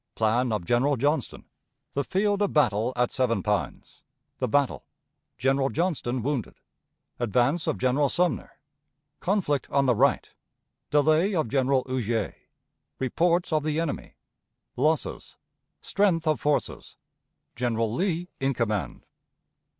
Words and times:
Plan 0.15 0.51
of 0.51 0.65
General 0.65 0.97
Johnston. 0.97 1.45
The 1.93 2.03
Field 2.03 2.41
of 2.41 2.53
Battle 2.53 2.91
at 2.95 3.11
Seven 3.11 3.43
Pines. 3.43 4.01
The 4.39 4.47
Battle. 4.47 4.83
General 5.37 5.69
Johnston 5.69 6.23
wounded. 6.23 6.55
Advance 7.19 7.67
of 7.67 7.77
General 7.77 8.09
Sumner. 8.09 8.49
Conflict 9.19 9.69
on 9.69 9.85
the 9.85 9.93
Right. 9.93 10.31
Delay 10.89 11.35
of 11.35 11.49
General 11.49 11.83
Huger. 11.87 12.33
Reports 12.97 13.53
of 13.53 13.63
the 13.63 13.79
Enemy. 13.79 14.15
Losses. 14.75 15.35
Strength 15.81 16.27
of 16.27 16.39
Forces. 16.39 16.95
General 17.55 17.93
Lee 17.93 18.29
in 18.39 18.55
Command. 18.55 19.05